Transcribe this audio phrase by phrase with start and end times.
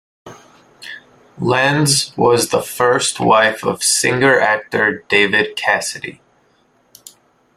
[1.37, 6.19] Lenz was the first wife of singer-actor David Cassidy.